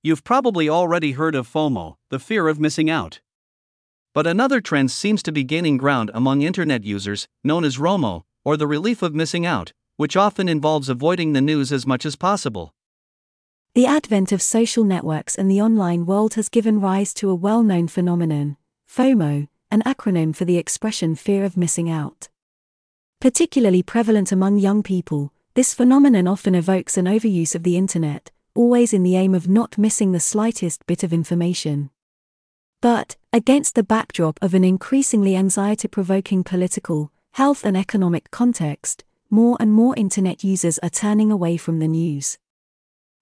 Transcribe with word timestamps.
You've 0.00 0.22
probably 0.22 0.68
already 0.68 1.12
heard 1.12 1.34
of 1.34 1.48
FOMO, 1.48 1.96
the 2.08 2.20
fear 2.20 2.46
of 2.46 2.60
missing 2.60 2.88
out. 2.88 3.20
But 4.14 4.28
another 4.28 4.60
trend 4.60 4.92
seems 4.92 5.24
to 5.24 5.32
be 5.32 5.42
gaining 5.42 5.76
ground 5.76 6.12
among 6.14 6.42
internet 6.42 6.84
users, 6.84 7.26
known 7.42 7.64
as 7.64 7.78
ROMO, 7.78 8.22
or 8.44 8.56
the 8.56 8.68
relief 8.68 9.02
of 9.02 9.12
missing 9.12 9.44
out, 9.44 9.72
which 9.96 10.16
often 10.16 10.48
involves 10.48 10.88
avoiding 10.88 11.32
the 11.32 11.40
news 11.40 11.72
as 11.72 11.84
much 11.84 12.06
as 12.06 12.14
possible. 12.14 12.72
The 13.74 13.86
advent 13.86 14.30
of 14.30 14.40
social 14.40 14.84
networks 14.84 15.34
and 15.34 15.50
the 15.50 15.60
online 15.60 16.06
world 16.06 16.34
has 16.34 16.48
given 16.48 16.80
rise 16.80 17.12
to 17.14 17.28
a 17.28 17.34
well 17.34 17.64
known 17.64 17.88
phenomenon, 17.88 18.56
FOMO, 18.88 19.48
an 19.72 19.82
acronym 19.82 20.34
for 20.34 20.44
the 20.44 20.58
expression 20.58 21.16
fear 21.16 21.44
of 21.44 21.56
missing 21.56 21.90
out. 21.90 22.28
Particularly 23.20 23.82
prevalent 23.82 24.30
among 24.30 24.58
young 24.58 24.84
people, 24.84 25.32
this 25.54 25.74
phenomenon 25.74 26.28
often 26.28 26.54
evokes 26.54 26.96
an 26.96 27.06
overuse 27.06 27.56
of 27.56 27.64
the 27.64 27.76
internet, 27.76 28.30
always 28.58 28.92
in 28.92 29.04
the 29.04 29.14
aim 29.14 29.36
of 29.36 29.48
not 29.48 29.78
missing 29.78 30.10
the 30.10 30.18
slightest 30.18 30.84
bit 30.88 31.04
of 31.04 31.12
information. 31.12 31.90
But, 32.80 33.14
against 33.32 33.76
the 33.76 33.84
backdrop 33.84 34.36
of 34.42 34.52
an 34.52 34.64
increasingly 34.64 35.36
anxiety 35.36 35.86
provoking 35.86 36.42
political, 36.42 37.12
health, 37.34 37.64
and 37.64 37.76
economic 37.76 38.32
context, 38.32 39.04
more 39.30 39.56
and 39.60 39.72
more 39.72 39.94
Internet 39.96 40.42
users 40.42 40.80
are 40.80 40.90
turning 40.90 41.30
away 41.30 41.56
from 41.56 41.78
the 41.78 41.86
news. 41.86 42.36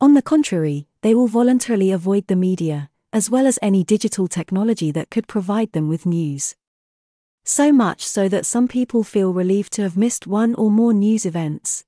On 0.00 0.14
the 0.14 0.22
contrary, 0.22 0.88
they 1.02 1.14
will 1.14 1.28
voluntarily 1.28 1.90
avoid 1.90 2.26
the 2.28 2.36
media, 2.36 2.88
as 3.12 3.28
well 3.28 3.46
as 3.46 3.58
any 3.60 3.84
digital 3.84 4.28
technology 4.28 4.90
that 4.92 5.10
could 5.10 5.28
provide 5.28 5.72
them 5.72 5.90
with 5.90 6.06
news. 6.06 6.56
So 7.44 7.70
much 7.70 8.02
so 8.06 8.30
that 8.30 8.46
some 8.46 8.66
people 8.66 9.02
feel 9.04 9.34
relieved 9.34 9.74
to 9.74 9.82
have 9.82 9.94
missed 9.94 10.26
one 10.26 10.54
or 10.54 10.70
more 10.70 10.94
news 10.94 11.26
events. 11.26 11.84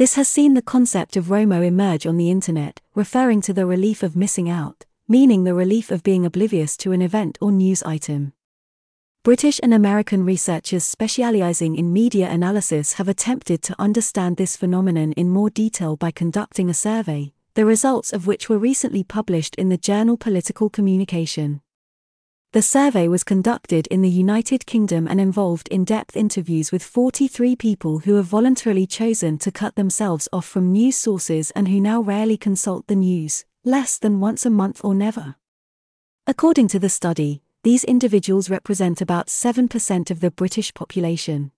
This 0.00 0.14
has 0.14 0.28
seen 0.28 0.54
the 0.54 0.62
concept 0.62 1.14
of 1.18 1.26
ROMO 1.26 1.60
emerge 1.60 2.06
on 2.06 2.16
the 2.16 2.30
internet, 2.30 2.80
referring 2.94 3.42
to 3.42 3.52
the 3.52 3.66
relief 3.66 4.02
of 4.02 4.16
missing 4.16 4.48
out, 4.48 4.86
meaning 5.06 5.44
the 5.44 5.52
relief 5.52 5.90
of 5.90 6.02
being 6.02 6.24
oblivious 6.24 6.74
to 6.78 6.92
an 6.92 7.02
event 7.02 7.36
or 7.42 7.52
news 7.52 7.82
item. 7.82 8.32
British 9.24 9.60
and 9.62 9.74
American 9.74 10.24
researchers 10.24 10.84
specializing 10.84 11.76
in 11.76 11.92
media 11.92 12.30
analysis 12.30 12.94
have 12.94 13.08
attempted 13.08 13.60
to 13.64 13.76
understand 13.78 14.38
this 14.38 14.56
phenomenon 14.56 15.12
in 15.18 15.28
more 15.28 15.50
detail 15.50 15.96
by 15.96 16.10
conducting 16.10 16.70
a 16.70 16.72
survey, 16.88 17.34
the 17.52 17.66
results 17.66 18.10
of 18.10 18.26
which 18.26 18.48
were 18.48 18.56
recently 18.56 19.04
published 19.04 19.54
in 19.56 19.68
the 19.68 19.76
journal 19.76 20.16
Political 20.16 20.70
Communication. 20.70 21.60
The 22.52 22.62
survey 22.62 23.06
was 23.06 23.22
conducted 23.22 23.86
in 23.92 24.02
the 24.02 24.10
United 24.10 24.66
Kingdom 24.66 25.06
and 25.06 25.20
involved 25.20 25.68
in 25.68 25.84
depth 25.84 26.16
interviews 26.16 26.72
with 26.72 26.82
43 26.82 27.54
people 27.54 28.00
who 28.00 28.16
have 28.16 28.24
voluntarily 28.24 28.88
chosen 28.88 29.38
to 29.38 29.52
cut 29.52 29.76
themselves 29.76 30.28
off 30.32 30.46
from 30.46 30.72
news 30.72 30.96
sources 30.96 31.52
and 31.52 31.68
who 31.68 31.80
now 31.80 32.00
rarely 32.00 32.36
consult 32.36 32.88
the 32.88 32.96
news, 32.96 33.44
less 33.64 33.98
than 33.98 34.18
once 34.18 34.44
a 34.44 34.50
month 34.50 34.80
or 34.82 34.96
never. 34.96 35.36
According 36.26 36.66
to 36.68 36.80
the 36.80 36.88
study, 36.88 37.40
these 37.62 37.84
individuals 37.84 38.50
represent 38.50 39.00
about 39.00 39.28
7% 39.28 40.10
of 40.10 40.18
the 40.18 40.32
British 40.32 40.74
population. 40.74 41.52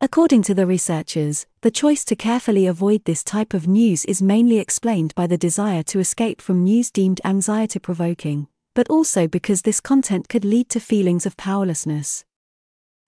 According 0.00 0.42
to 0.44 0.54
the 0.54 0.64
researchers, 0.64 1.44
the 1.60 1.70
choice 1.70 2.02
to 2.06 2.16
carefully 2.16 2.66
avoid 2.66 3.04
this 3.04 3.22
type 3.22 3.52
of 3.52 3.68
news 3.68 4.06
is 4.06 4.22
mainly 4.22 4.56
explained 4.56 5.14
by 5.14 5.26
the 5.26 5.36
desire 5.36 5.82
to 5.82 5.98
escape 5.98 6.40
from 6.40 6.64
news 6.64 6.90
deemed 6.90 7.20
anxiety 7.26 7.78
provoking, 7.78 8.48
but 8.78 8.88
also 8.90 9.26
because 9.26 9.62
this 9.62 9.80
content 9.80 10.28
could 10.28 10.44
lead 10.44 10.68
to 10.68 10.78
feelings 10.78 11.26
of 11.26 11.36
powerlessness. 11.36 12.24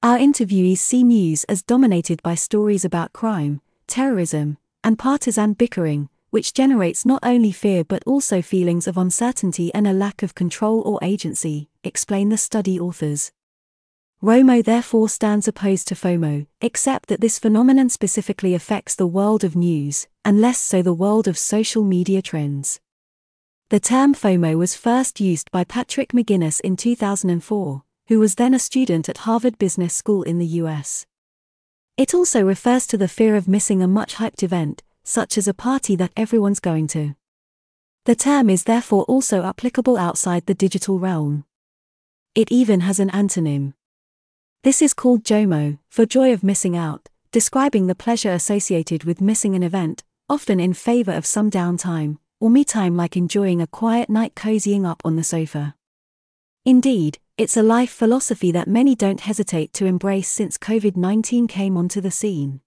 Our 0.00 0.16
interviewees 0.16 0.78
see 0.78 1.02
news 1.02 1.42
as 1.48 1.64
dominated 1.64 2.22
by 2.22 2.36
stories 2.36 2.84
about 2.84 3.12
crime, 3.12 3.60
terrorism, 3.88 4.58
and 4.84 4.96
partisan 4.96 5.54
bickering, 5.54 6.08
which 6.30 6.54
generates 6.54 7.04
not 7.04 7.18
only 7.24 7.50
fear 7.50 7.82
but 7.82 8.04
also 8.06 8.40
feelings 8.42 8.86
of 8.86 8.96
uncertainty 8.96 9.74
and 9.74 9.88
a 9.88 9.92
lack 9.92 10.22
of 10.22 10.36
control 10.36 10.82
or 10.82 11.00
agency, 11.02 11.68
explain 11.82 12.28
the 12.28 12.36
study 12.36 12.78
authors. 12.78 13.32
ROMO 14.22 14.64
therefore 14.64 15.08
stands 15.08 15.48
opposed 15.48 15.88
to 15.88 15.96
FOMO, 15.96 16.46
except 16.60 17.08
that 17.08 17.20
this 17.20 17.40
phenomenon 17.40 17.88
specifically 17.88 18.54
affects 18.54 18.94
the 18.94 19.08
world 19.08 19.42
of 19.42 19.56
news, 19.56 20.06
and 20.24 20.40
less 20.40 20.60
so 20.60 20.80
the 20.80 20.94
world 20.94 21.26
of 21.26 21.36
social 21.36 21.82
media 21.82 22.22
trends. 22.22 22.78
The 23.68 23.80
term 23.80 24.14
FOMO 24.14 24.56
was 24.56 24.76
first 24.76 25.20
used 25.20 25.50
by 25.50 25.64
Patrick 25.64 26.12
McGinnis 26.12 26.60
in 26.60 26.76
2004, 26.76 27.82
who 28.06 28.20
was 28.20 28.36
then 28.36 28.54
a 28.54 28.60
student 28.60 29.08
at 29.08 29.18
Harvard 29.18 29.58
Business 29.58 29.92
School 29.92 30.22
in 30.22 30.38
the 30.38 30.46
US. 30.62 31.04
It 31.96 32.14
also 32.14 32.44
refers 32.44 32.86
to 32.86 32.96
the 32.96 33.08
fear 33.08 33.34
of 33.34 33.48
missing 33.48 33.82
a 33.82 33.88
much 33.88 34.14
hyped 34.14 34.44
event, 34.44 34.84
such 35.02 35.36
as 35.36 35.48
a 35.48 35.54
party 35.54 35.96
that 35.96 36.12
everyone's 36.16 36.60
going 36.60 36.86
to. 36.88 37.16
The 38.04 38.14
term 38.14 38.50
is 38.50 38.62
therefore 38.62 39.02
also 39.06 39.42
applicable 39.42 39.96
outside 39.96 40.46
the 40.46 40.54
digital 40.54 41.00
realm. 41.00 41.44
It 42.36 42.52
even 42.52 42.82
has 42.82 43.00
an 43.00 43.10
antonym. 43.10 43.74
This 44.62 44.80
is 44.80 44.94
called 44.94 45.24
JOMO, 45.24 45.80
for 45.88 46.06
joy 46.06 46.32
of 46.32 46.44
missing 46.44 46.76
out, 46.76 47.08
describing 47.32 47.88
the 47.88 47.96
pleasure 47.96 48.30
associated 48.30 49.02
with 49.02 49.20
missing 49.20 49.56
an 49.56 49.64
event, 49.64 50.04
often 50.28 50.60
in 50.60 50.72
favor 50.72 51.12
of 51.12 51.26
some 51.26 51.50
downtime, 51.50 52.18
or 52.40 52.50
me 52.50 52.64
time 52.64 52.96
like 52.96 53.16
enjoying 53.16 53.60
a 53.60 53.66
quiet 53.66 54.10
night 54.10 54.34
cozying 54.34 54.86
up 54.86 55.00
on 55.04 55.16
the 55.16 55.24
sofa. 55.24 55.74
Indeed, 56.64 57.18
it's 57.38 57.56
a 57.56 57.62
life 57.62 57.90
philosophy 57.90 58.50
that 58.52 58.68
many 58.68 58.94
don't 58.94 59.20
hesitate 59.20 59.72
to 59.74 59.86
embrace 59.86 60.28
since 60.28 60.58
COVID 60.58 60.96
19 60.96 61.46
came 61.46 61.76
onto 61.76 62.00
the 62.00 62.10
scene. 62.10 62.60